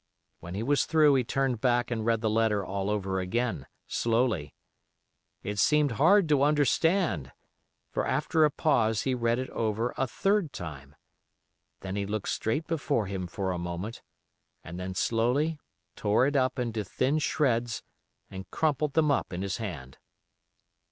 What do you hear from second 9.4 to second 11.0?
over a third time.